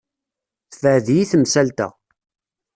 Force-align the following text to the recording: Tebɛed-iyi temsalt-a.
Tebɛed-iyi 0.71 1.25
temsalt-a. 1.31 1.87